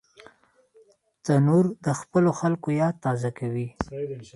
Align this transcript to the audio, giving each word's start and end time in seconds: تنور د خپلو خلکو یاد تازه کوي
تنور 1.23 1.65
د 1.85 1.87
خپلو 1.99 2.29
خلکو 2.39 2.69
یاد 2.81 2.95
تازه 3.05 3.29
کوي 3.39 3.67